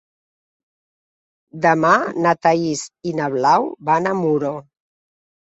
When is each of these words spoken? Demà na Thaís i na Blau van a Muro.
Demà 1.65 1.91
na 2.27 2.33
Thaís 2.47 2.87
i 3.11 3.15
na 3.21 3.29
Blau 3.37 3.71
van 3.91 4.11
a 4.15 4.15
Muro. 4.23 4.57